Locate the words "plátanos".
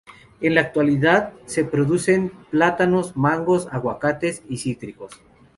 2.49-3.15